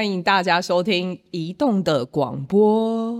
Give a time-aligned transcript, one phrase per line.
[0.00, 3.12] 欢迎大家收听《移动的广播》。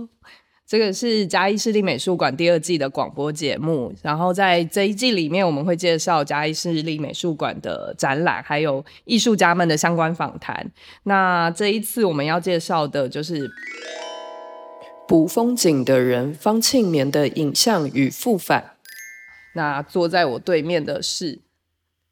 [0.65, 3.93] 这个是嘉义市立美术馆第二季的广播节目。
[4.01, 10.71] 然后在这一季里面，我们会介绍嘉义市立美术馆的展览，还有艺术家们的相关访谈。
[11.03, 13.47] 那这一次我们要介绍的就是
[15.07, 18.77] 《捕风景的人》方庆绵的影像与复返。
[19.53, 21.41] 那坐在我对面的是，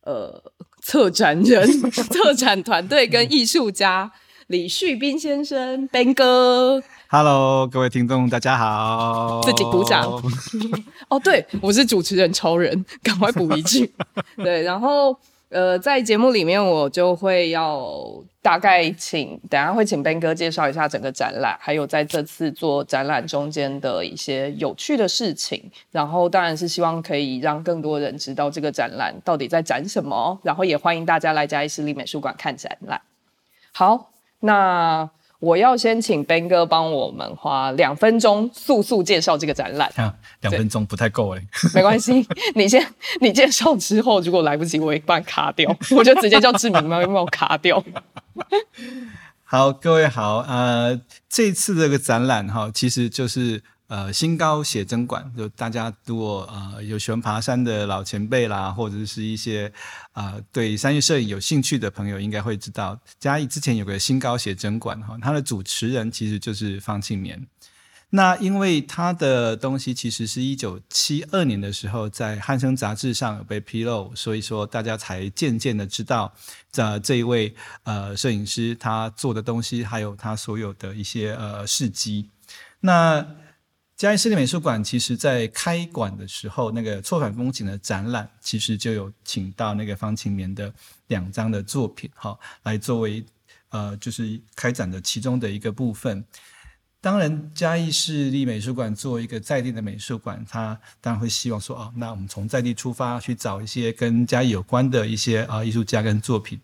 [0.04, 0.54] 呃。
[0.82, 4.14] 策展人、 策展团队跟艺术家
[4.50, 10.12] 李旭斌先生，Ben 哥，Hello，各位听众，大家好，自己鼓掌。
[11.08, 13.94] 哦，对，我是主持人超人，赶快补一句。
[14.38, 15.16] 对，然后。
[15.50, 25.72] 呃，在节目里面，我就会要大概请，等下会请 Ben 哥介绍一下整个展览，还有在这次做展览中间的一些有趣的事情。
[25.90, 30.40] 然后，当然是希望可以让更多人知道这个展览到底在展什么。
[30.44, 33.02] 然后，也欢迎大家来嘉义市立美术馆看展览。
[33.72, 35.10] 好，那。
[35.42, 39.90] 我要先请 Ben 哥帮我们花两分钟速速介绍这个展览。
[39.96, 41.42] 啊，两分钟不太够哎。
[41.74, 42.86] 没关系，你先
[43.22, 47.82] 你介绍之后，如果来不及，我会把你卡掉， 我就直接叫志明帮帮我卡掉。
[49.46, 53.64] 好，各位好，呃，这次这个展览哈，其实就是。
[53.90, 59.68] 呃，新高写真馆，就大家如果呃有喜欢爬山的老前辈啦，或者是一些
[60.12, 67.48] 啊、呃、对商业摄影有兴趣的朋友，应该会知道嘉义之前有个新高写真馆哈，它的主持人其实就是方庆年。
[68.12, 76.34] 那因为他的东西其实是一九七二年的时候在《汉声》杂志上有被披露，所以说大家才渐渐的知道
[76.72, 82.30] 这这一位呃摄影师他做的东西，还有他所有的一些呃事迹。
[82.80, 83.24] 那
[84.00, 90.74] 嘉义市立美术馆其实，在开馆的时候，那个错反风景的展览，其实就有请到那个方庆绵的
[91.08, 93.22] 两张的作品，哈，来作为
[93.72, 96.24] 呃，就是开展的其中的一个部分。
[97.02, 106.58] 当然，嘉义市立美术馆作为一个在地的美术馆，它当然会希望说，哦，那我们从在地出发，去找一些跟嘉义有关的一些啊艺术家跟作品。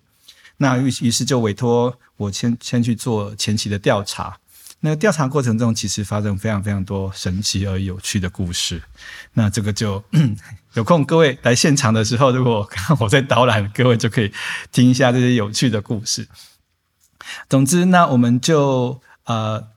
[0.55, 4.39] 那于于是就委托我先先去做前期的调查。
[4.81, 8.83] 那调查过程中，其实发生非常非常多神奇而有趣的故事。
[9.33, 10.03] 那这个就
[10.75, 12.69] 有空各位来现场的时候，如果
[12.99, 14.31] 我在导览，各位就可以
[14.71, 16.27] 听一下这些有趣的故事。
[17.49, 19.69] 总之，那我们就呃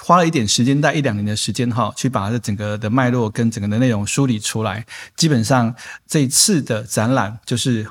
[0.00, 4.86] 花了一点时间，大概一两年的时间哈，去把这整个的脉络跟整个的内容梳理出来。
[5.16, 5.74] 基本上
[6.06, 7.88] 这一次的展览就是。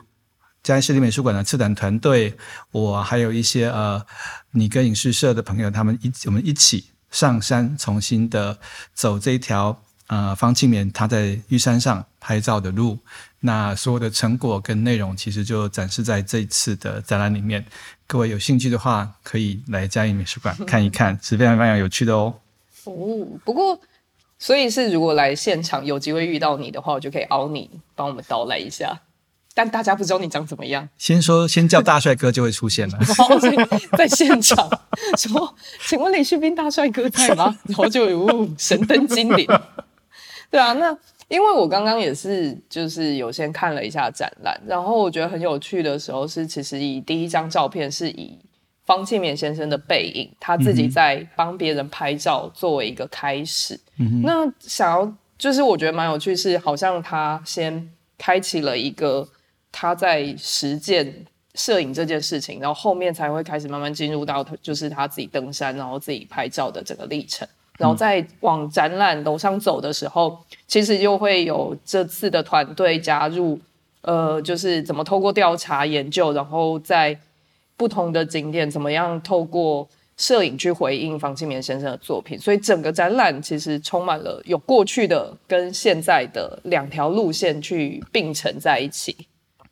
[0.69, 2.31] 嘉义市立美术馆的策展团队，
[2.69, 4.05] 我还有一些呃，
[4.51, 8.55] 你跟影视社的朋友，他们一我们一起上山，重新的
[8.93, 12.99] 走这一条呃方庆绵他在玉山上拍照的路。
[13.39, 17.65] 那所有的成果跟内容，其实就展示在这一次的展览里面。
[18.05, 22.35] 各位有兴趣的话，可以来嘉义美术馆看一看， 是非常非常有趣的哦。
[22.83, 22.93] 哦，
[23.43, 23.81] 不过，
[24.37, 29.01] 所以是如果来现场有机会遇到你的话，我就可以凹你，帮我们导览一下。
[29.59, 30.87] 但大家不知道你长怎么样。
[30.97, 32.97] 先说，先叫大帅哥就会出现了。
[33.97, 34.69] 在现场
[35.17, 35.53] 说
[35.85, 39.45] ：“请问李旭斌大帅哥在吗？” 然后就有神灯精灵。
[40.49, 48.39] 对啊，那因为我刚刚也是，就是有先看了一下展览，然后我觉得很有趣的时候是，其实以第一张照片是以
[48.85, 53.77] 方庆勉先生的背影，他自己在帮别人拍照作为一个开始。
[53.97, 54.21] 嗯。
[54.23, 59.27] 那想要就是我觉得蛮有趣，是好像他先开启了一个。
[59.71, 61.25] 他在实践
[61.55, 67.47] 摄影这件事情，然后后面才会开始慢慢进入到，就是他自己登山，然后自己拍照的整个历程。
[67.77, 70.37] 然后在往展览楼上走的时候，
[70.67, 73.57] 其实就会有这次的团队加入，
[74.01, 77.17] 呃，就是怎么透过调查研究，然后在
[77.77, 79.87] 不同的景点怎么样透过
[80.17, 82.37] 摄影去回应房庆绵先生的作品。
[82.37, 89.15] 所以整个展览其实充满了有过去的跟现在的两条路线去并存在一起。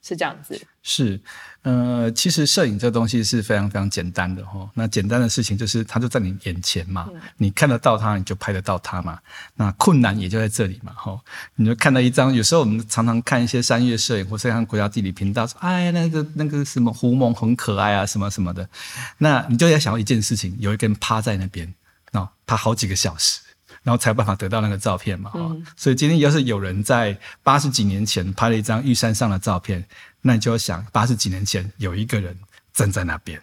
[0.08, 1.20] 是这样子，是，
[1.64, 4.70] 呃，其实摄影这东西是非常非常简单的哈。
[4.74, 9.20] 那简单的事情就是它就在你眼前嘛，嗯、你看得到它，你就拍得到它嘛。
[9.56, 11.20] 那困难也就在这里嘛，哈。
[11.56, 18.70] 你就看到一张，有时候我们常常看一些山岳摄影，或是看国家地理频道，说，哎，那个那个什么狐獴很可爱啊，什么什么的。
[19.18, 21.74] 那你就要想到一件事情，有一个人趴在那边，
[22.14, 23.42] 哦，趴好几个小时。
[23.88, 29.82] 然后才有办法得到那个照片嘛，嗯、所以今天要是有人在八十几年前拍了一张玉山上的照片，
[30.20, 32.38] 那你就要想八十几年前有一个人
[32.74, 33.42] 站在那边，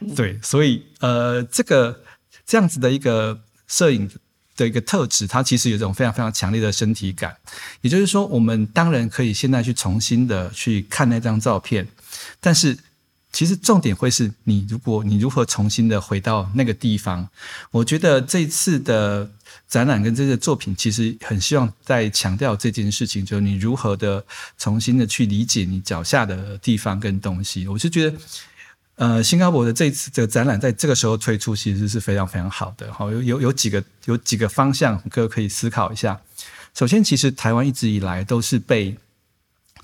[0.00, 2.02] 嗯、对，所以呃，这个
[2.46, 3.38] 这样子的一个
[3.68, 4.10] 摄影
[4.56, 7.36] 的一个特质，它其实有一种非常非常强烈的身体感。
[7.82, 11.86] 也就是说，我们当然可以现在去重新的去看那张照片，
[12.40, 12.78] 但是
[13.36, 17.28] 其实重点会是你，如果你如何重新的回到那个地方。
[17.70, 19.30] 我觉得这次的
[19.68, 24.24] 展览跟这个作品，其实很希望在强调这件事情，就是你如何的
[24.56, 27.68] 重新的去理解你脚下的地方跟东西。
[27.68, 28.16] 我是觉得。
[28.98, 32.90] 呃，新加坡的这次这个展览在这个时候推出，其实是非常非常好的。
[32.90, 36.18] 好，有有有几个有几个方向，各位可以思考一下。
[36.72, 38.96] 首先，其实台湾一直以来都是被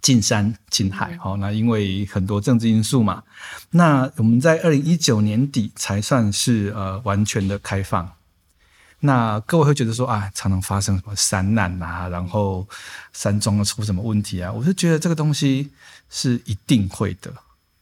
[0.03, 3.23] 禁山近海，好，那因为很多政治因素嘛。
[3.71, 8.13] 那我们在二零一九年底才算是呃完全的开放。
[9.05, 12.69] 那各位会觉得说啊，常常发生什么山难啊，然后
[13.13, 14.53] 山庄要出什么问题啊？
[14.53, 15.71] 我是觉得这个东西
[16.11, 17.33] 是一定会的。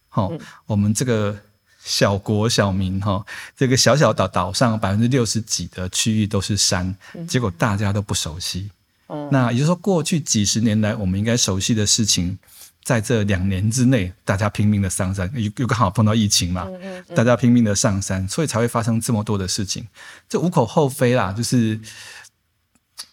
[0.09, 1.39] 好、哦，我们这个
[1.83, 3.25] 小国小民哈，
[3.57, 6.95] 这个小小岛岛上百分之六十几的区域都是山，
[7.29, 8.71] 结果大家都不熟悉。
[9.11, 12.39] 嗯，那也就是说，过去几十年来我们应该熟悉的事情，
[12.85, 16.67] 在这两年之内，大家拼命的上山，又又刚好碰到疫情嘛，
[17.15, 19.87] 大家拼命的上山，所以才会发生这么多的事情。
[20.29, 21.81] 这无可厚非啦，就是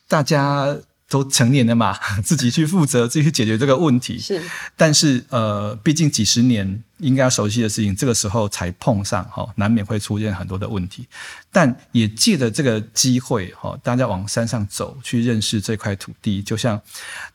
[0.08, 0.78] 大家。
[1.10, 4.20] 都成年了嘛， 自己去负责，自己去解决这个问题。
[4.20, 4.42] 是，
[4.76, 11.08] 但是呃，毕竟几十年应该要熟悉的事情，这个时候才碰上哈，难免会出现很多的问题。
[11.52, 16.82] 但也借着这个机会哈，大家往山上走，去认识这块土地，就像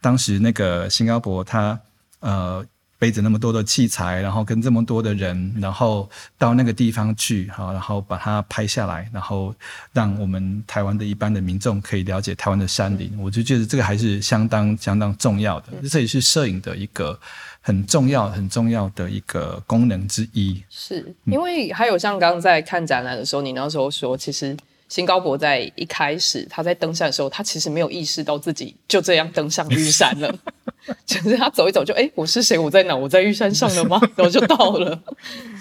[0.01, 1.79] 当时那个新加坡他
[2.21, 2.65] 呃。
[3.03, 6.09] 背着那么多的器材，然后跟这么多的人，然后
[6.39, 9.53] 到那个地方去，好，然后把它拍下来，然后
[9.93, 17.19] 让我们台湾的一般的民众可以了解台湾的山林，我就觉得这个还是相当相当重要的，这也是摄影的一个
[17.61, 20.63] 很重要很重要的一个功能之一。
[20.71, 24.57] 是因为还有像刚刚在看展览的时候，你那时候说，其实
[24.93, 30.31] 新高博在一开始他在登山的时候，他其实没有意识到自己就这样登上玉山了。
[31.07, 32.59] 就是他走一走就哎、我是谁？
[32.59, 32.95] 我在哪？
[32.95, 33.99] 我在玉山上了吗？
[34.15, 35.03] 然后就到了。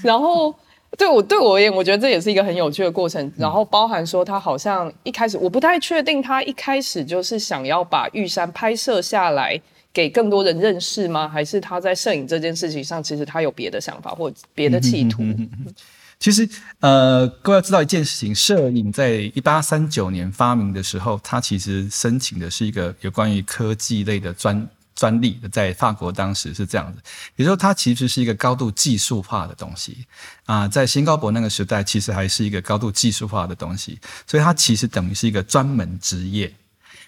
[0.04, 0.54] 然后
[0.98, 3.31] 对我对我而言，我觉得这也是一个很有趣的过程。
[3.38, 9.57] 然后包含说他好像一开始我不太确定，他一开始就是想要把玉山拍摄下来
[9.94, 11.25] 给更多人认识吗？
[11.30, 15.24] 还是他在摄影这件事情上，其实他有别的想法或别的企图？
[16.21, 16.47] 其实
[16.79, 24.65] 呃，各位要知道一件事情，摄影在一八三九年发明的时候，它其实申请的是一个有关于科技类的专。
[24.94, 27.01] 专利在法国当时是这样子，
[27.35, 30.06] 也就是说，它其实是一个高度技术化的东西
[30.45, 30.68] 啊。
[30.68, 33.97] 在新高博那个时代，其实还是一个高度技术化的东西，
[34.27, 36.53] 所以它其实等于是一个专门职业。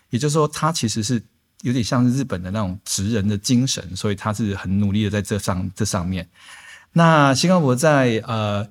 [0.09, 1.21] 也就是说，它其实是
[1.62, 6.27] 有点像日本的那种职人的精神，所以他是很努力的在这上这上面。
[6.94, 8.68] 那新高博在呃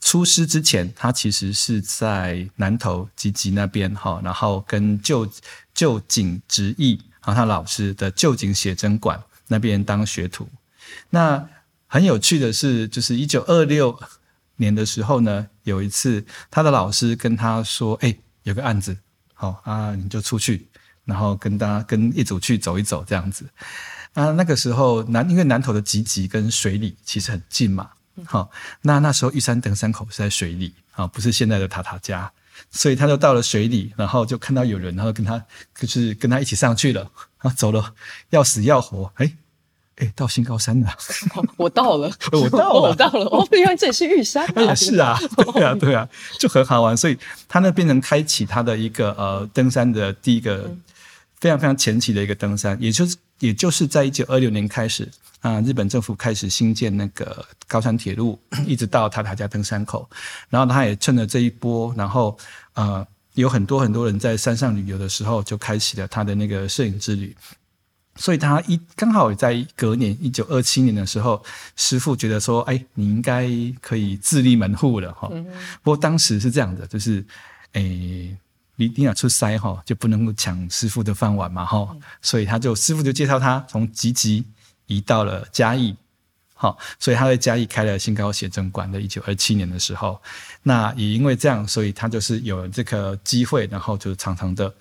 [0.00, 5.30] 出师之前，他其实是在南投集集那边哈，然后跟旧
[5.74, 7.00] 旧井直义。
[7.22, 10.48] 然后他老师的旧井写真馆那边当学徒，
[11.10, 11.46] 那
[11.86, 14.00] 很有趣的是，就是一九二六
[14.56, 18.96] 年的时候呢，有一次他的老师跟他说：“哎，有个案子，
[19.34, 20.66] 好啊，你就出去，
[21.04, 23.44] 然后跟大家跟一组去走一走这样子。”
[24.14, 27.90] 啊，那个时候南因为南投的集集跟水里其实很近嘛，
[28.26, 28.50] 好，
[28.82, 32.30] 那那时候玉山登山口是在水里啊，不是现在的塔塔家。
[32.70, 35.42] 所以他就到了水里，然后就看到有人，然后跟他
[35.74, 37.00] 就是跟他一起上去了，
[37.40, 37.94] 然后走了
[38.28, 39.32] 要死要活，哎
[39.96, 40.94] 哎，到新高山了，
[41.56, 46.06] 我到了，我到了，我到了，哦，原来这里是玉山啊，也是啊，对啊，对啊，
[46.38, 47.16] 就很好玩，所以
[47.48, 50.70] 他那变成开启他的一个呃登山的第一个
[51.38, 55.08] 非常非常前期的一个登山，也就是也就是在一九二六年开始。
[55.40, 60.06] 啊，日本政府开始兴建那个高山铁路， 一直到塔塔加登山口，
[60.50, 62.36] 然后他也趁着这一波，然后
[62.74, 67.34] 呃，有很多很多人在山上旅游的时候，就开启了他的那个摄影之旅。
[68.16, 71.42] 所以他一刚好在隔年一九二七年的时候，
[71.74, 73.48] 师傅觉得说，哎，你应该
[73.80, 75.26] 可以自立门户了哈。
[75.82, 77.24] 不过当时是这样的，就是
[77.72, 77.80] 哎，
[78.80, 81.96] 你一定要出塞哈，就不能够抢师傅的饭碗嘛哈。
[82.20, 84.44] 所以他就师傅就介绍他从吉吉。
[84.86, 85.94] 移到了嘉义，
[86.52, 88.92] 好，所以他在嘉义开了新高写真馆。
[88.92, 90.20] 在一九二七年的时候，
[90.64, 94.74] 那也因为这样，所以他就是有了这个机会，然后就常常的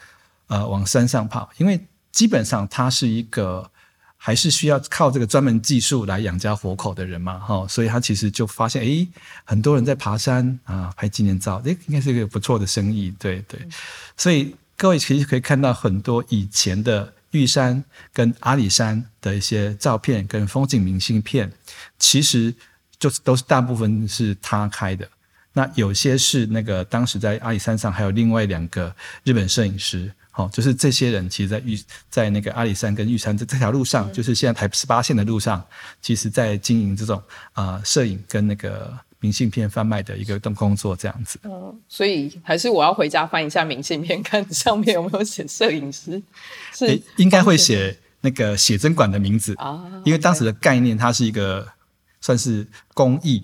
[0.48, 1.48] 呃往山上跑。
[1.58, 1.80] 因为
[2.12, 3.70] 基本上他是一个
[4.22, 9.08] 还是需要靠这个专门技术来养家活口的人嘛，哈，所以他其实就发现，诶，
[9.46, 13.60] 很多人在爬山啊，拍纪念照，诶，应该是一个不错的生意，对对。
[14.18, 17.14] 所以各位其实可以看到很多以前的。
[17.32, 21.54] 玉山跟阿里山的一些照片跟风景明信片，
[22.00, 22.52] 其实
[22.98, 25.08] 就是都是大部分是他开的。
[25.54, 31.78] 那有些是那个当时在阿里山上还有另外两个日本摄影师，哦，就是这些人其实在玉
[32.10, 35.62] 在那个阿里山跟玉山这这条路上，嗯、就是现在台十八线的路上，
[36.02, 41.38] 其实在经营这种啊、呃、摄影跟那个明信片贩卖的一个动工作这样子。
[41.44, 46.24] 嗯，所以还是我要回家翻一下明信片，看上面有没有写摄影师。
[46.74, 51.68] 是应该会写那个写真馆的名字啊，因为当时的概念它是一个
[52.22, 53.44] 算是公益。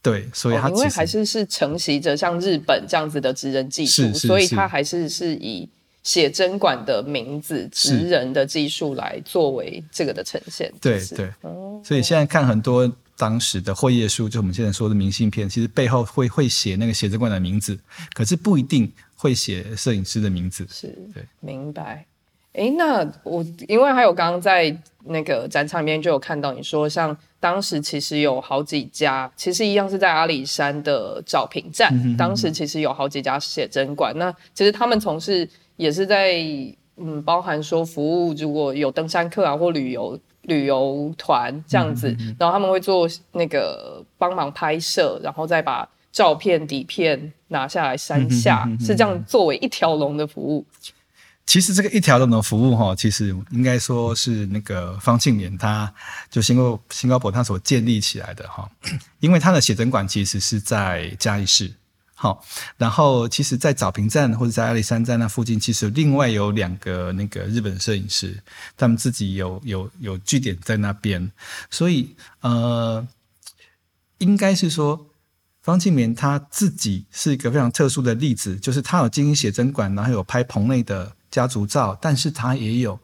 [0.00, 5.68] 对，所以它、哦、因为还是是承袭着像日本这样子的职人技术，所以它还是是以
[6.02, 10.72] 写真馆的名字、职人的技术来作为这个的呈现。
[10.80, 17.78] 对对、哦，所以现在看很多当时的会页书，就我们现在说的明信片，其实背后会会写那个写真馆的名字，
[18.14, 20.66] 可是不一定会写摄影师的名字。
[20.70, 22.04] 是，对，明白。
[22.54, 24.74] 哎，那我因为还有刚刚在
[25.04, 27.16] 那个展场里面就有看到你说像。
[27.40, 31.88] 当时其实有好几家，其实一样是在阿里山的找平站。
[31.94, 32.16] 嗯哼哼。
[32.16, 36.34] 当时其实有好几家写真馆，那其实他们从事也是在
[37.00, 42.08] 嗯，包含说服务，如果有登山客啊或旅游旅游团这样子，
[42.38, 50.66] 然后他们会做那个帮忙拍摄，然后再把照片底片拿下来山下，是这样作为一条龙的服务。
[51.46, 55.90] 其实这个一条龙的服务哈，其实应该说是那个方庆年他
[56.28, 58.68] 就新高新高博他所建立起来的哈，
[59.20, 61.72] 因为他的写真馆其实是在嘉义市，
[62.20, 62.44] 好，
[62.76, 68.42] 然后其实，在早平站或者在阿里山站那附近，其实另外有两个那个日本摄影师，
[68.76, 71.30] 他们自己有有有据点在那边，
[71.70, 73.06] 所以呃，
[74.18, 75.06] 应该是说
[75.62, 81.12] 方庆年他自己是一个非常特殊的例子，就是他有经营写真馆，然后有拍棚内的。
[81.30, 82.98] 家族照，但是他也有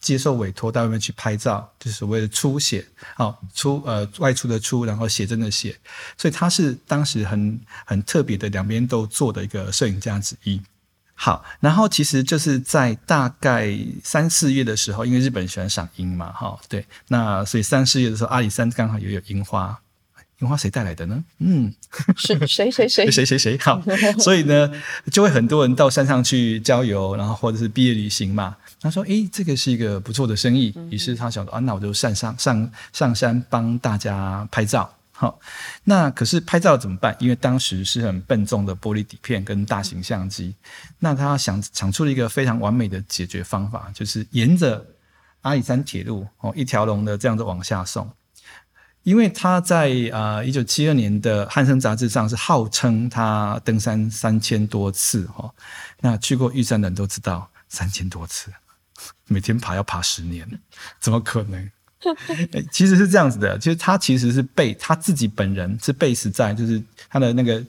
[0.00, 2.84] 接受委托到外面去拍照，就是所谓的出写，
[3.16, 5.76] 哦，出呃外出的出，然后写真的写，
[6.16, 10.60] 所以他是当时很很特别的两边都做的一个摄影家之一。
[11.14, 19.78] 好，然后其实就是在大概三四月的时候，因为日本喜欢赏樱嘛，哈，对，那所以三四月的时候，阿里山刚好也有樱花。
[20.40, 21.22] 樱花谁带来的呢？
[21.38, 21.72] 嗯，
[22.16, 23.80] 是谁谁谁 谁谁谁好，
[24.20, 24.70] 所以呢，
[25.12, 28.56] 就会很多人到山上去郊游，然后或者是毕业旅行嘛。
[28.80, 35.38] 他说：“诶，这个是一个不错的生意。”于是他想说：“啊，那我就上上上上山帮大家拍照。”好，
[35.84, 37.14] 那可是拍照怎么办？
[37.20, 40.54] 因为当时是很笨重的玻璃底片跟大型相机。
[40.98, 44.82] 那他想想出了一个非常完美的解决方法，就是沿着
[45.42, 48.10] 阿里山铁路哦，一条龙的这样子往下送。
[49.02, 55.50] 因为他在啊一九七二年的《汉声》杂志上是号称他登山三千多次哈，
[56.00, 58.52] 那去过玉山的人都知道三千多次，
[59.26, 60.46] 每天爬要爬十年，
[61.00, 61.70] 怎么可能？
[62.72, 67.62] 其实是这样子的，其实他其实是被他自己本人是 base 在就是他的那个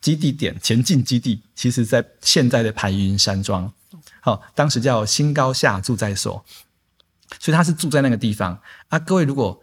[0.00, 3.72] 基地点前进基地，其实在现在的排云山庄，
[4.20, 6.44] 好，当时叫新高下驻在所，
[7.40, 8.98] 所以他是住在那个地方啊。
[8.98, 9.58] 各位如果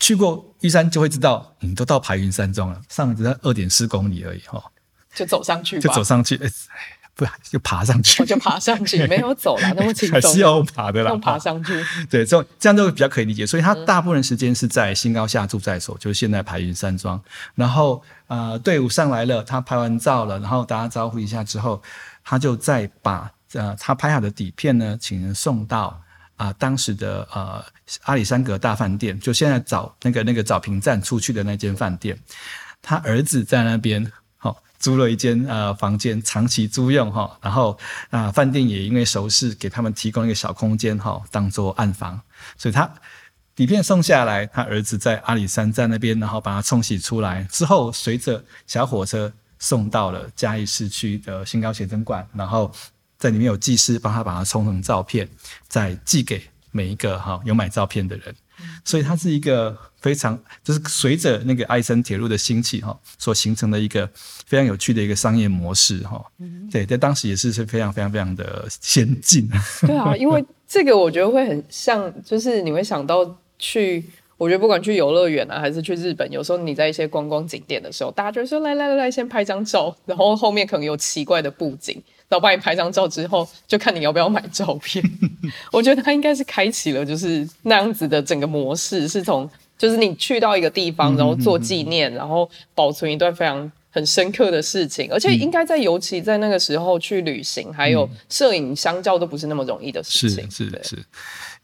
[0.00, 4.62] 去过玉山就会知道，你都到排云山庄了，上面只在二点四公里而已哈，
[5.14, 6.48] 就走上去，就走上去，哎，
[7.14, 13.44] 不，就爬上去，我就爬上去，没有走了， 那么轻松，还是要爬的啦，用爬上去， 对，这这样就比较可以理解。
[13.44, 17.20] 所以他大部分时间是在新高下住在所，就是现在排云山庄。
[17.56, 21.82] 然后呃，队伍上来了，他拍完照了，然后大家招呼一下之后，
[22.24, 26.00] 他就再把呃他拍好的底片呢，请人送到。
[26.38, 27.62] 啊、呃，当时的呃
[28.04, 32.16] 阿里山阁大饭店，就现在找那个那个找平站出去的那间饭店，
[32.80, 37.76] 他儿子在那边好、租了一间呃房间，长期租用哈、然后
[38.10, 42.20] 啊、饭店也因为熟识，给他们提供一个小空间哈、哦，当做暗房，
[42.56, 42.88] 所以他
[43.56, 52.72] 底片送下来，他儿子在阿里山站那边，然后把它冲洗出来之后，随着小火车送到了嘉义市区的新高写真馆，然后。
[53.18, 55.28] 在里面有技师帮他把它冲成照片，
[55.66, 58.34] 再寄给每一个哈有买照片的人，
[58.84, 64.08] 所以它是一个非常就是随着那个阿里山铁路的兴起哈所形成的一个
[64.46, 66.24] 非常有趣的一个商业模式哈。
[66.70, 69.48] 对，在当时也是是非常非常非常的先进。
[69.80, 74.04] 对啊， 因为这个我觉得会很像，就是你会想到去，
[74.36, 82.00] 我觉得不管去游乐园啊，还是去日本，有时候你在一些观光景点的时候，大家就说来来来来，先拍张照，然后后面可能有奇怪的布景。
[82.28, 85.02] 然后帮你拍张照之后，就看你要不要买照片。
[85.72, 95.10] 我觉得他应该是开启了就是那样子的整个模式，是从就是你去到一个地方，然后做纪念，然后保存一段非常很深刻的事情。
[95.10, 100.50] 而且应该在尤其在那个时候去旅行，还有摄影，相较都不是那么容易的事情。
[100.50, 100.96] 是是是，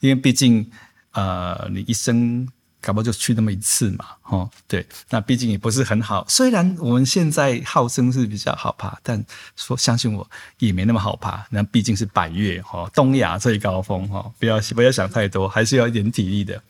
[0.00, 0.70] 因为毕竟
[1.12, 2.48] 呃，你一生
[2.84, 6.22] 搞不好就去那么一次嘛，哦，对，那毕竟也不是很好。
[6.28, 9.24] 虽然我们现在号称是比较好爬，但
[9.56, 11.46] 说相信我也没那么好爬。
[11.48, 16.62] 那毕竟是百岳哈，东亚最高峰哈，不要不要想太多，还是要一点体力的。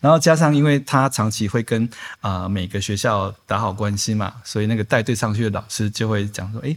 [0.00, 1.88] 然后加上，因为他长期会跟
[2.20, 6.76] 啊、每个学校打好关系嘛，所以那个带队上去的老师就会讲说：“哎，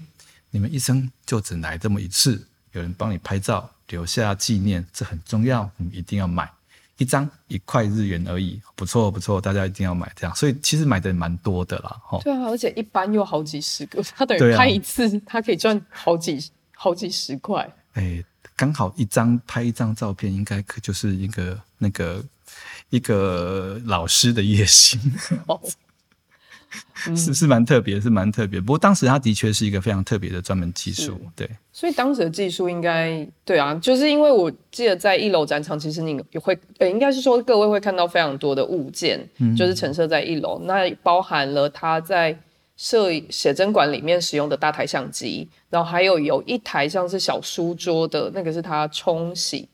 [0.52, 6.50] 你们一生就只来这么一次，有人帮你拍照留下纪念，这很重要，你们一定要买
[6.98, 10.36] 一张一块日元而已，不错不错，大家一定要买这样。
[10.36, 12.20] 所以其实买的蛮多的啦，哈。
[12.24, 17.70] 对啊，而且一般又好几十个，他等于拍一次，啊、他可以赚好几好几十块。
[17.94, 18.24] 哎，
[18.56, 22.24] 刚好一张拍一张照片，应该可就是一个那个。
[22.92, 25.00] 一个老师的月薪，
[27.16, 28.60] 是是蛮特别，是蛮特别。
[28.60, 31.50] 不过当时它的确是一个非常特别的专门技术，对。
[31.72, 42.38] 所以当时的技术应该对啊，就是因为我记得在一楼展场，其实你会呃，应该是说各位会看到非常多的物件，嗯、就是陈设在一楼，那包含了他在
[42.78, 49.68] 摄写真馆里面使用的大台相机，然后还有有一台像是小书桌的那个是他冲洗。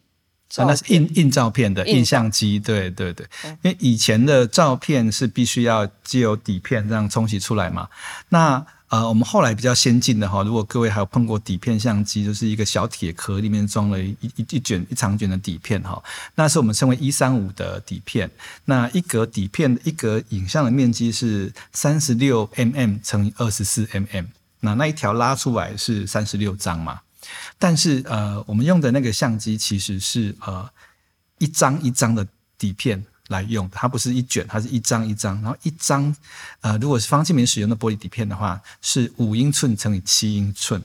[0.58, 3.26] 啊、那是印印照片的印相机，对对对，
[3.62, 7.88] 因为以前的照片是必须要借由底片这样冲洗出来嘛。
[8.30, 16.04] 那呃，我们后来比较先进的哈，如果各位还有碰过底片相机，就是一个小铁壳里面装了一一一卷一长卷的底片哈，
[16.36, 18.30] 那是我们称为一三五的底片。
[18.66, 24.26] 那一格底片一格影像的面积是三十六 mm 乘以二十四 mm，
[24.60, 27.00] 那那一条拉出来是三十六张嘛。
[27.58, 30.70] 但是呃，我们用的那个相机其实是呃
[31.38, 35.42] 一张一张的底片来用，它不是一卷，它是一张一张。
[35.42, 36.16] 然后一张
[36.62, 40.82] 呃，如果是方庆绵使用的玻璃底片的话，是五英寸乘以七英寸，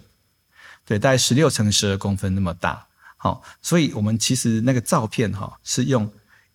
[0.85, 2.87] 对，大概十六乘十二公分那么大。
[3.17, 6.09] 好，所以我们其实那个照片哈、是用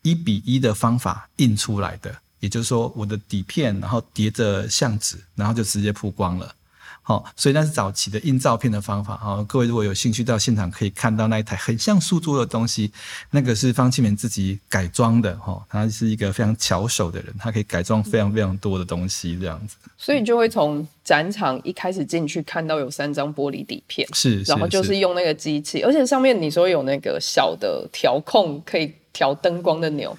[0.03, 6.55] 一比一的方法印出来的，也就是说我的底片然后叠着相纸，然后就直接曝光了。
[7.03, 9.17] 好，所以那是早期的印照片的方法。
[9.17, 12.91] 好，各位如果有兴趣到现场，可以看到那一台很像书桌的东西，
[13.31, 15.35] 那个是方庆明自己改装的。
[15.37, 19.75] 哈，他是一个非常巧手的人，他可以改装非常非常多的东西，这样子。
[19.97, 30.15] 所以就会从展场一开始进去看到有三张玻璃底片，是，然后就是用那个机器，而且上面你说有那个小的调控，可以调灯光的钮。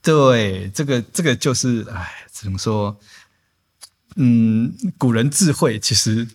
[0.00, 2.96] 对，这个这个就是，哎，只能说。
[4.16, 6.28] 嗯，古人智慧其实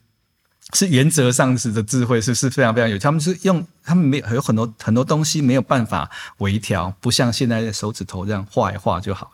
[0.74, 2.98] 是原则上是的智慧，是是非常非常有。
[2.98, 9.32] 他们是用他们没有有很多很多东西没有办法微调，不像现在的手指头这样画一画就好了。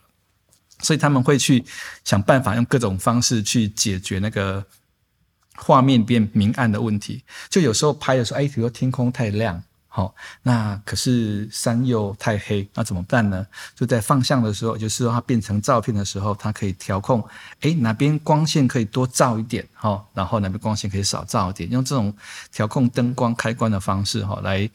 [0.80, 1.64] 所以他们会去
[2.04, 4.66] 想办法，用各种方式去解决那个
[5.56, 7.24] 画面变明暗的问题。
[7.50, 9.64] 就有时候拍的时候，哎，比如说天空太亮。
[9.96, 13.46] 好，那可是山又太黑，那怎么办呢？
[13.76, 17.24] 就在放相的时候，就是说它变成照片的时候，它可以调控，
[17.62, 22.12] 诶，哪边光线可以多照一点，哈，然后哪边光线可以少照一点，用这种
[22.52, 24.68] 调控灯光开关的方式，哈，来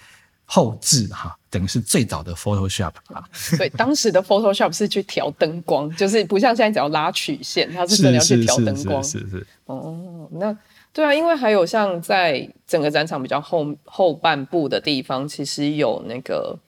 [0.44, 3.28] 后置，哈，等于是最早的 Photoshop 啊。
[3.58, 9.02] 对，当时的 Photoshop 是去调灯光，就是不像现在只要拉曲线，它是真的要去调灯光。
[9.02, 9.46] 是是，是是是。
[9.64, 10.56] 哦，那。
[10.98, 16.58] 对啊，因为还有像在整个展场比较后后半部的地方，其实有那个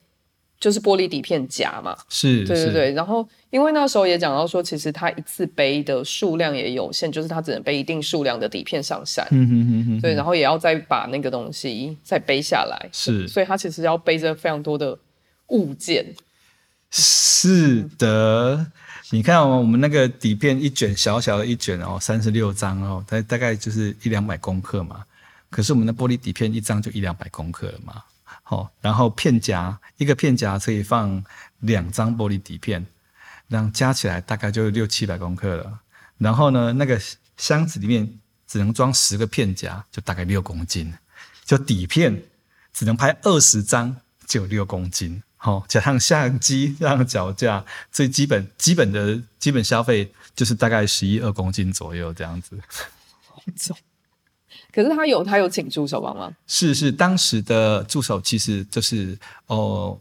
[0.60, 1.96] 就是玻璃底片夹嘛。
[2.08, 2.92] 是，对对对。
[2.92, 9.26] 然后因为那时候也讲到说，其实他一次背的数量也有限，就是他只能背一定数量的底片上山。
[9.32, 10.00] 嗯哼哼哼。
[10.00, 12.88] 对，然后也要再把那个东西再背下来。
[12.92, 14.96] 是，所以他其实要背着非常多的
[15.48, 16.06] 物件。
[16.92, 18.64] 是的。
[19.12, 25.04] 你看，我们那个底片一卷小小的一卷哦，三十六张哦，大大概就是一两百公克嘛。
[25.50, 28.04] 可是我们的玻璃底片一张就一两百公克了嘛。
[28.44, 31.22] 好，然后片夹一个片夹可以放
[31.58, 32.86] 两张玻璃底片，
[33.48, 35.80] 然后加起来大概就六七百公克了。
[36.16, 37.00] 然后呢，那个
[37.36, 38.08] 箱子里面
[38.46, 40.92] 只能装十个片夹，就大概六公斤。
[41.44, 42.22] 就底片
[42.72, 43.96] 只能拍二十张，
[44.28, 45.20] 就六公斤。
[45.42, 52.58] 好，加上相机，加上脚架，最基本基本的基本消费就是大概十一二公斤左右这样子。
[53.56, 53.74] 重，
[54.70, 56.34] 可是他有他有请助手帮忙？
[56.46, 59.98] 是是，当时的助手其实就是哦。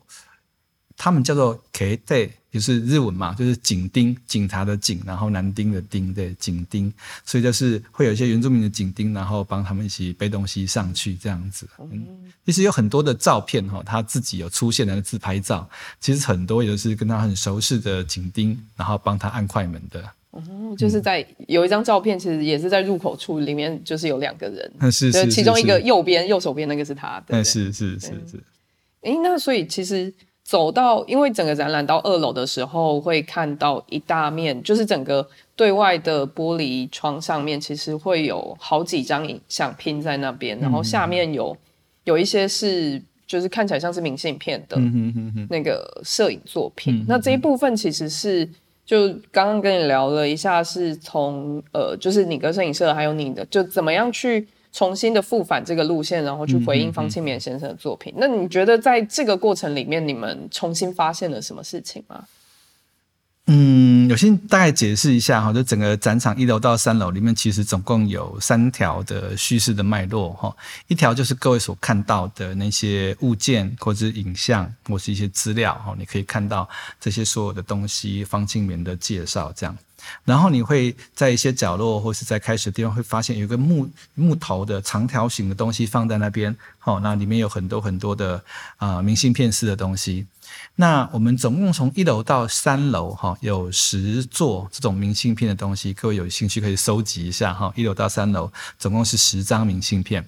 [1.02, 11.66] 他们叫做 kete，就是日文嘛，就是警丁，警察的警，然后男丁的丁，对，警丁，所以就是会有一些原住民的警丁，然后帮他们一起背东西上去这样子。
[11.80, 12.06] 嗯，
[12.46, 15.70] 其实有很多的照片哈，他自己有出现的自拍照，
[16.02, 20.04] 其实很多也是跟他很熟悉的警丁，然后帮他按快门的。
[20.32, 20.44] 哦，
[20.78, 28.44] 就是在有一张照片，其实也是在入口处里面，就是有两个人，是是，是，是，其中一个右边右手边那个是他，对，是是是是。
[29.04, 30.14] 哎，那所以其实。
[30.50, 35.24] 走到，因为整个展览到二楼的时候，会看到一大面，就是整个
[35.56, 41.56] 对外的玻璃窗上面，其实会有好几张影像拼在那边，然后下面有
[42.06, 44.76] 有一些是就是看起来像是明信片的
[45.52, 47.06] 那个摄影作品。
[47.08, 48.44] 那这一部分其实是
[48.84, 54.48] 就刚刚跟你聊了一下，是从呃，就是你跟摄影社还有你的，就怎么样去。
[54.72, 58.14] 重新的复返这个路线，然后去回应方庆绵先生的作品。
[58.14, 58.20] 嗯嗯嗯。
[58.20, 62.26] 那你觉得在这个过程里面，你们重新发现了什么事情吗？
[63.52, 70.56] 嗯，我先大概解释一下哈，就整个展场一楼到三楼里面，其实总共有三条的叙事的脉络哈。
[70.88, 79.76] 一条就是各位所看到的那些物件，或者是影像，或是一些资料哈，你可以看到这些所有的东西，方清明的介绍这样。
[80.24, 88.44] 然后你会在一些角落或是在开始的地方会发现有一个木木头的长条形的东西放在那边，好，那里面有很多很多的
[88.78, 90.28] 啊、明信片式的东西。
[90.76, 97.72] 那我们总共从一楼到三楼哈，有十座这种明信片的东西，各位有兴趣可以收集一下哈。
[97.76, 100.28] 一楼到三楼总共是十张明信片。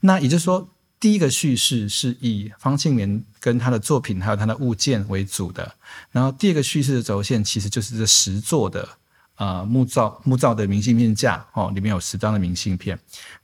[0.00, 0.68] 那也就是说，
[1.02, 5.74] 第一个叙事是以方庆绵跟他的作品还有他的物件为主的，
[6.12, 8.88] 然后第二个叙事的轴线其实就是这十座的。
[9.36, 12.96] 呃，木造木造的明信片架哦，里面有十张的明信片。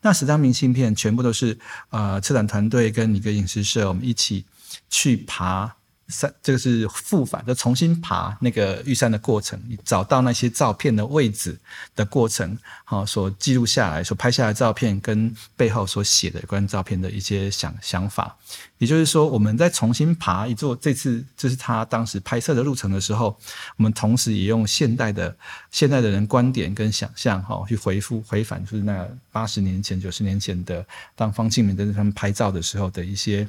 [0.02, 4.44] 那十张明信片全部都是呃，策展团队跟一个影视社，我们一起
[4.88, 5.77] 去爬。
[6.08, 11.58] 三，这个是复返，就重新爬那个玉山的过程，找到那些照片的位置
[11.94, 18.36] 的过程，好，所记录下来，所拍下来照片跟背后所写的有关照片的一些想想法。
[18.78, 23.38] 也就是说，我们在重新爬一座，这次就是他当时拍摄的路程的时候，
[23.76, 25.36] 我们同时也用现代的
[25.70, 33.46] 现代的人观点跟想象，哈，去回复回返，就是那八十年前、九十年前的当方庆绵在他们拍照的时候的一些。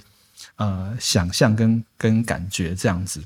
[0.55, 3.23] 呃，想象跟跟感觉这样子。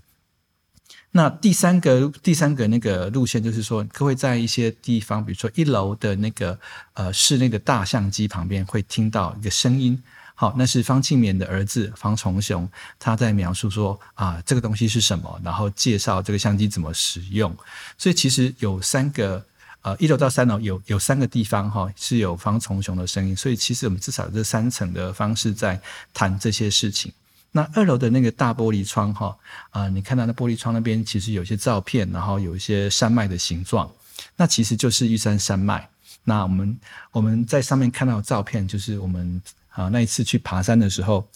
[1.11, 6.59] 那第三个第三个那个路线就是说，各位在一些地方，比如说一楼的那个
[6.93, 10.01] 呃室内的大相机旁边，会听到一个声音。
[10.35, 17.55] 好，那是方庆勉的儿子方从雄，他在描述说啊，这个东西是什么，然后介绍这个相机怎么使用。
[17.97, 19.45] 所以其实有三个。
[19.83, 25.79] 呃，一楼到三楼有有三个地方哈，是有方从雄的声音，所以其实我们至少有这三层的方式在
[26.13, 27.11] 谈这些事情。
[27.51, 29.37] 那二楼的那个大玻璃窗哈，
[29.71, 33.91] 啊、你看到那玻璃窗那边其实有一些照片，然后有一些山脉的形状，
[34.37, 35.89] 那其实就是玉山山脉。
[36.23, 36.79] 那我们
[37.11, 41.27] 我们在上面看到的照片，就是我们啊那一次去爬山的时候，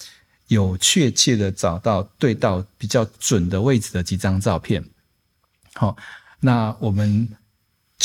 [0.47, 4.81] 有确切的找到对到比较准的位置的几张照片。
[5.73, 5.97] 好，
[6.39, 7.27] 那我们。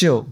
[0.02, 0.26] 就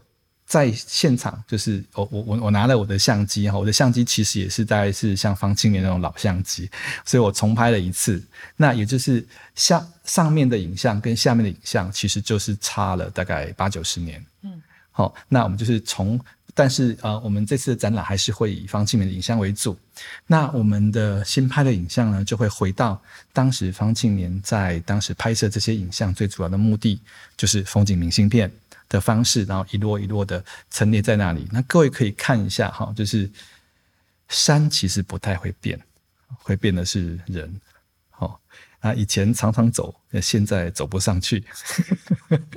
[0.47, 6.69] 在现场，就是我我我我拿了我的相机哈，我的相机其实也是大概是像方庆年那种老相机，
[7.07, 8.21] 所以我重拍了一次。
[8.57, 14.21] 那也就是下上面的影像跟下面的影像，其实就是差了大概八九十年。
[14.43, 16.19] 嗯，好，那我们就是从，
[16.53, 19.79] 但是呃，我们这次的展览还是会以方庆年的影像为主。
[20.27, 23.01] 那我们的新拍的影像呢，就会回到
[23.33, 27.01] 当时方庆年在当时拍摄这些影像最主要的目的，
[27.37, 28.51] 就是风景明信片。
[28.90, 31.46] 的方式，然后一摞一摞的陈列在那里。
[31.53, 33.31] 那各位可以看一下哈，就是
[34.29, 35.81] 山其实不太会变，
[36.42, 37.61] 会变的是人。
[38.11, 38.40] 好，
[38.81, 41.44] 啊，以前常常走，现在走不上去。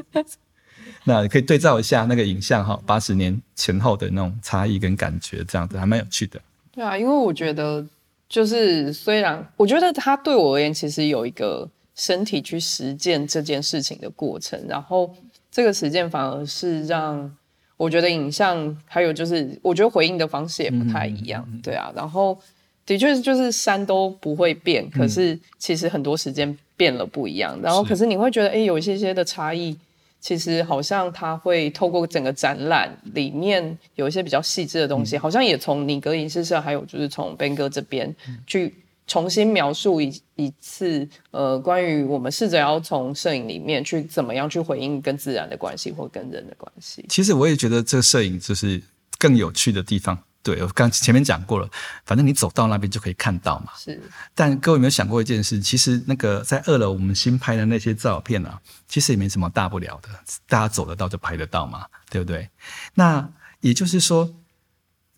[1.06, 6.42] 那可以对照一下那个影像哈，八十年前后的那种差异跟感觉，这样子还蛮有趣的。
[6.72, 7.86] 对啊，因为我觉得
[8.28, 15.16] 就是虽然我觉得它对我而言，其实有一个身体去实践这件事情的过程，然后。
[15.54, 17.32] 这个实践反而是让
[17.78, 21.94] 我觉得影像，还有就是我觉得回应的方式也不太一样，嗯、对啊。
[21.96, 22.36] 然后
[22.88, 27.56] 的确就是山都不会变，嗯、可是其实很多时间变了不一样。
[27.62, 29.78] 然后可是你会觉得，哎，有一些些的差异，
[30.20, 38.16] 其实好像它会透过整个展览里面有一些比较细致的东西，嗯、好像也从你格影视社，还有就是从 Ben 哥这边
[38.48, 38.74] 去。
[39.06, 47.06] 重新描述一一次，呃，关于我们试着要从摄影里面去怎么样去回应跟自然的关系或跟人的关系。
[47.10, 48.82] 其实我也觉得这个摄影就是
[49.20, 50.18] 更有趣的地方。
[50.42, 51.70] 对，我刚前面讲过了，
[52.06, 53.72] 反正你走到那边就可以看到嘛。
[53.78, 54.02] 是。
[54.34, 55.60] 但各位有没有想过一件事？
[55.60, 60.10] 其实那个在二楼我们新拍的那些照片啊，其实也没什么大不了的，
[60.48, 62.50] 大家走得到就拍得到嘛，对不对？
[62.94, 63.30] 那
[63.62, 64.34] 也就是说，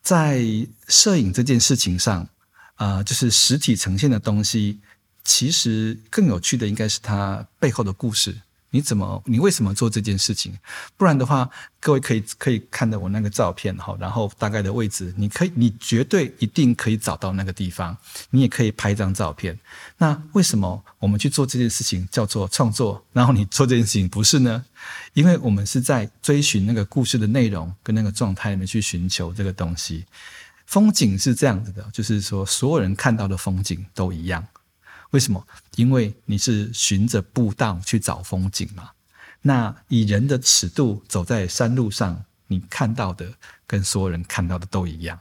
[0.01, 0.43] 在
[0.87, 2.27] 摄影这件事情上。
[2.75, 4.79] 啊、就是实体呈现的东西，
[5.23, 8.35] 其实更有趣的应该是它背后的故事。
[8.71, 10.53] 你怎么，你为什么做这件事情？
[10.97, 17.95] 不然的话，各位可以可以看到我那个照片哈，然后大概的位置，你可以，你绝对一定可以找到那个地方，
[18.31, 19.57] 你也可以拍一张照片。
[19.97, 23.01] 那为什么我们去做这件事情叫做创作？
[23.13, 24.65] 然后你做这件事情不是呢？
[25.13, 30.03] 因为我们是在追寻那个故事的内容跟那个状态里面去寻求这个东西。
[30.65, 34.45] 风景是这样子的，就是说所有人看到的风景都一样。
[35.11, 35.47] 为什么？
[35.75, 38.89] 因为你是循着步道去找风景嘛。
[39.41, 43.31] 那以人的尺度走在山路上，你看到的
[43.67, 45.17] 跟所有人看到的都一样。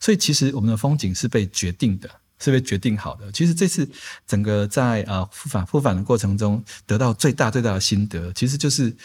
[0.00, 3.30] 所以其实我们的风景是被决定的，是被决定好的。
[3.30, 3.88] 其实这次
[4.26, 8.96] 整个在呃复返复返的过程中，得到最大最大的心得，其实就是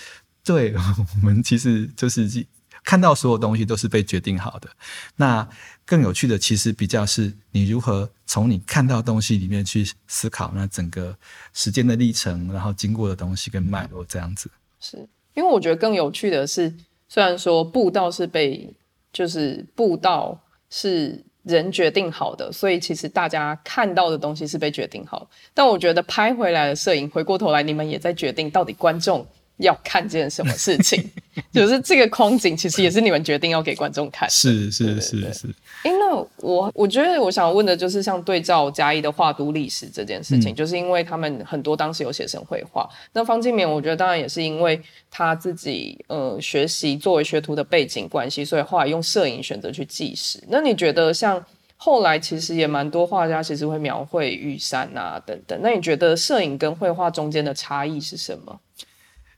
[0.43, 0.73] 对
[1.21, 2.47] 我们其实就是。
[2.83, 4.69] 看到所有东西都是被决定好的，
[5.15, 5.47] 那
[5.85, 11.15] 更有趣的其实比较是你如何从你看到东西里面去思考那整个
[11.53, 14.49] 时间的历程，然后经过的东西跟脉络这样子。
[14.79, 14.97] 是
[15.33, 16.73] 因为我觉得更有趣的是，
[17.07, 18.73] 虽然说步道是被
[19.13, 29.25] 就是步道是人决定好的，所以其实大家看到的东西是被决定好，但我觉得拍回来的摄影，回过头来你们也在决定到底观众。
[29.61, 31.09] 要看见什么事情，
[31.53, 34.29] 就是这个空景，其实也是你们决定要给观众看。
[34.29, 35.47] 是是是是。
[35.83, 42.87] 哎、欸，那我我觉得我想问的就是，像对照嘉义的画都历史这件事情，嗯、就是因为他们很多当时有写生绘画。
[43.13, 50.39] 那方静绵，我觉得当然也是因为他自己呃学习作为学徒的背景关系，所以后来用摄影选择去纪实。
[50.49, 51.43] 那你觉得像
[51.77, 58.59] 后来其实也蛮多画家其实会描绘玉山啊等等，那你觉得摄影跟绘画中间的差异是什么？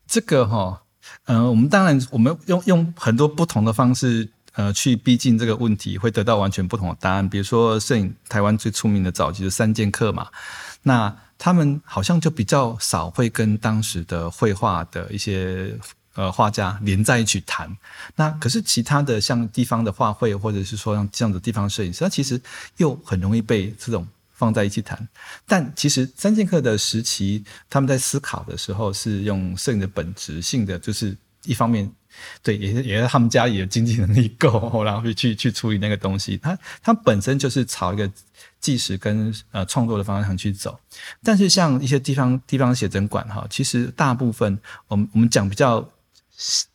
[0.07, 0.83] 这个哈，
[1.25, 7.27] 嗯、呃，我们当然我们用用很多不同的方式，呃，去逼近这个问题，会得到完全不同的答案。
[7.27, 10.27] 比如说，摄影台湾最出名的早期的三剑客嘛，
[10.83, 15.75] 那他们好像就比较少会跟当时的绘画的一些
[16.13, 17.75] 呃画家连在一起谈。
[18.15, 22.39] 那可是其他的像地方的画会，或者是说像这样的地方摄影师，他其实
[22.77, 24.07] 又很容易被这种。
[24.33, 25.07] 放在一起谈，
[25.47, 31.15] 但其实三剑客的时期，他们在思考的时候是用摄影的本质性的，就是
[31.45, 31.89] 一方面，
[32.41, 34.49] 对，也是也是他们家里的经济能力够，
[34.83, 36.37] 然后去去处理那个东西。
[36.37, 38.11] 他他本身就是朝一个
[38.59, 40.79] 纪实跟呃创作的方向去走。
[41.21, 45.87] 但是像一些地方地方写真馆哈，其实大部分我们我们讲比较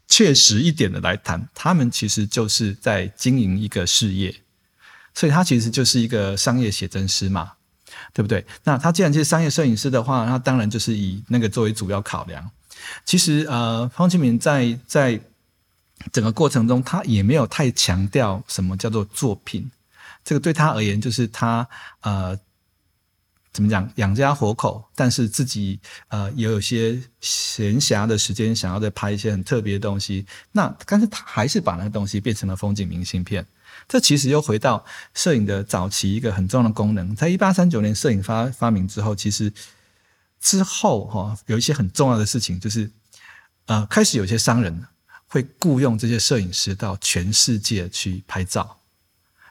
[0.06, 4.34] 确实一点的来谈，他们其实就是在经营一个事业。
[5.18, 7.54] 所以他其实就是一个商业写真师嘛，
[8.14, 8.46] 对不对？
[8.62, 12.48] 那他既然是商业摄影师的话，那当然就是以那个作为主要考量。
[13.04, 15.20] 其实呃，方清明在在
[16.12, 19.68] 整个过程中，他也没有太强调什么叫做作品。
[20.24, 21.68] 这个对他而言，就是他
[22.02, 22.38] 呃
[23.52, 30.24] 怎么讲养家活口，但是自己呃也有些闲暇的时间，想要再拍一些很特别的东西。
[30.52, 33.44] 那但是他还是把那个东西变成了风景明信片。
[33.88, 39.50] 这其实又回到摄影的早期一个很重要的功能，在一八三九年摄影发发明之后，其实
[40.40, 42.90] 之后哈有一些很重要的事情，就是
[43.64, 44.86] 呃开始有些商人
[45.26, 48.78] 会雇佣这些摄影师到全世界去拍照，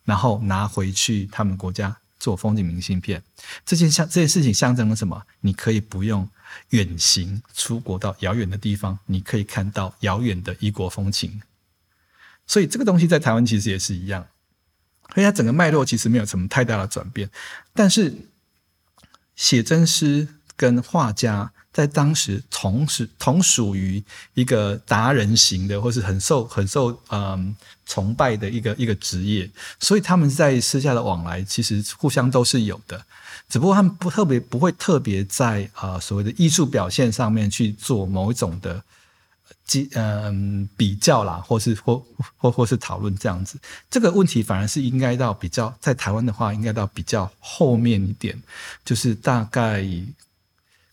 [0.06, 3.24] 然后拿回去他们国家做风景明信片。
[3.66, 5.22] 这件象这件事情象征了什么？
[5.42, 6.30] 你可以不用
[6.70, 11.42] 远行出国到遥远的地方，你可以看到遥远的异国风情。
[12.48, 14.26] 所以这个东西在台湾其实也是一样，
[15.14, 17.30] 所以它整个脉络其实没有什么太大的转变。
[17.74, 18.14] 但是
[19.36, 24.02] 写真师跟画家在当时同时同属于
[24.34, 27.56] 一个达人型的，或是很受很受嗯、
[27.86, 33.06] 崇拜的一个一个职业，所以他们在私下的往来其实互相都是有的，
[33.50, 38.82] 只不过他们不特别不会特别在啊、所谓的艺术表现上面去做某一种的。
[39.96, 42.02] 嗯，比较啦，或是或
[42.38, 48.42] 或或是讨论这样子，这个问题反而是应该到比较在台湾的话，应该到比较后面一点，
[48.86, 49.86] 就是大概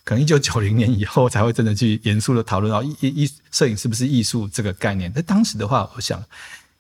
[0.02, 5.12] 可能一九九零年以后才会真的去严肃的讨论到艺艺摄影是不是艺术这个概念。
[5.12, 6.20] 在当时的话，我想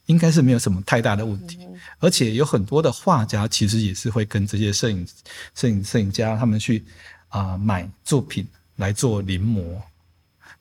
[0.06, 1.60] 应该是没有什么太大的问题，
[2.00, 5.06] 而且有很多的画家其实也是会跟这些摄影
[5.54, 6.84] 摄影摄影家他们去
[7.28, 8.44] 啊、呃、买作品
[8.76, 9.62] 来做临摹。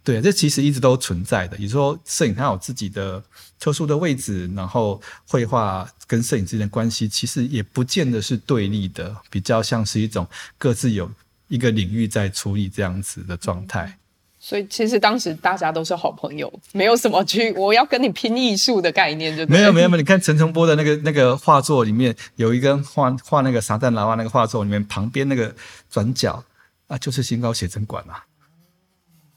[0.03, 1.55] 对，这其实一直都存在的。
[1.57, 3.23] 也就是说，摄影它有自己的
[3.57, 11.09] 特殊的位置，然后绘画跟摄影之间的关系，其实也不见得是对立的，比较像是一种各自有
[11.47, 13.85] 一个领域在处理这样子的状态。
[13.85, 13.99] 嗯，
[14.41, 20.01] 所以，其实当时大家都是好朋友，没有什么去我要跟你拼艺术的概念就没有没有没有。
[20.01, 25.55] 你看陈澄波的那个那个画作里面，有一个画画那个撒旦娃娃那个画作里面，旁边那个
[25.89, 26.43] 转角
[26.87, 28.15] 啊，就是新高写真馆嘛。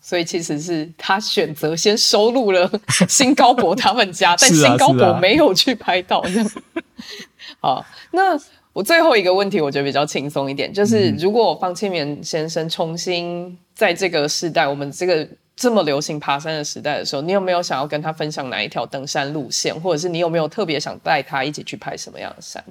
[0.07, 2.71] 所以其实是他选择先收录了
[3.11, 6.49] 新高博他们家，啊、但新高博没有去拍到这样。
[7.59, 8.38] 好，那
[8.73, 22.62] 我最后一个问题，我觉得比较轻松一点，就是如果方庆绵先生重新在这个时代，我们这个这么流行爬山的时代的时候，你有没有想要跟他分享哪一条登山路线，或者是你有没有特别想带他一起去拍什么样的山？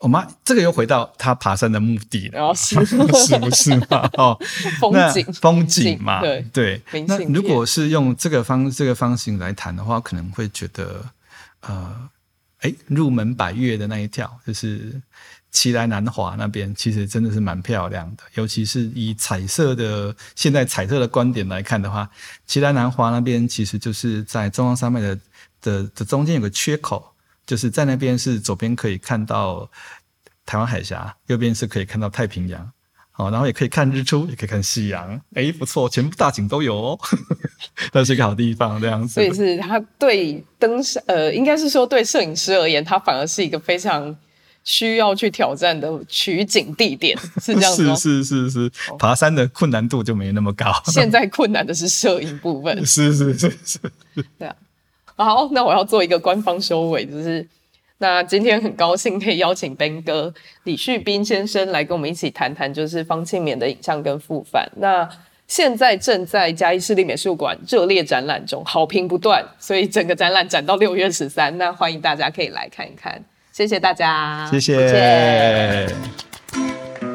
[0.00, 2.96] 我妈，这个又回到她爬山的目的了，哦、是 是
[3.38, 4.08] 不是嘛？
[4.14, 4.38] 哦，
[4.80, 6.82] 风景，风景嘛，对对。
[7.06, 11.04] 那如果是用这个方这个方形来谈的话，可能会觉得，
[11.60, 12.08] 呃，
[12.60, 14.98] 哎，入门百越的那一条，就是
[15.50, 18.22] 奇来南华那边，其实真的是蛮漂亮的。
[18.36, 22.08] 尤其是以彩色的现在彩色的观点来看的话，
[22.46, 25.18] 奇来南华那边其实就是在中央山脉的
[25.60, 27.09] 的的中间有个缺口。
[27.50, 29.68] 就是在那边是左边可以看到
[30.46, 32.70] 台湾海峡，右边是可以看到太平洋，
[33.16, 36.98] 哦，然后也可以看日出，也可以看夕阳，哎，不错，全部大景都有哦，
[37.92, 39.14] 那是一个好地方，这样子。
[39.14, 44.16] 所以是它对登山，呃，应该是说对摄影师而言，它反而是一个非常
[44.62, 47.96] 需要去挑战的取景地点，是这样子吗？
[47.98, 50.72] 是是是是，爬山的困难度就没那么高。
[50.84, 53.78] 现在困难的是摄影部分， 是是是是，
[54.38, 54.54] 对啊。
[55.24, 57.46] 好，那我要做一个官方收尾，就是
[57.98, 60.32] 那今天很高兴可以邀请 Ben 哥
[60.64, 64.70] 李旭斌先生来跟我们一起谈谈，就是方庆勉的影像跟复返。
[64.76, 65.08] 那
[65.46, 73.22] 现在正在嘉义市立美术馆热烈展览中，好评不断，所以整个展览展到六月十三，那欢迎大家可以来看一看。
[73.52, 74.88] 谢谢大家，谢谢。
[74.88, 75.86] 谢
[77.00, 77.09] 谢。